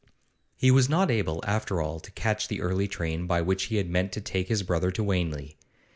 He 0.55 0.71
was 0.71 0.89
not 0.89 1.11
able, 1.11 1.43
after 1.45 1.79
all, 1.79 1.99
to 1.99 2.09
catch 2.13 2.47
the 2.47 2.59
early 2.59 2.87
train 2.87 3.27
by 3.27 3.41
which 3.43 3.65
he 3.65 3.75
had 3.75 3.87
meant 3.87 4.11
to 4.13 4.19
take 4.21 4.47
his 4.47 4.63
brother 4.63 4.89
to 4.89 5.03
Wanley. 5.03 5.57